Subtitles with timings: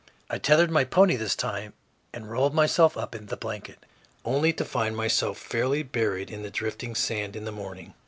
[0.31, 1.73] I tethered my pony this time,
[2.11, 3.85] and rolled myself up in the blanket,
[4.25, 7.93] only to find myself fairly buried in the drifting sand in the morning.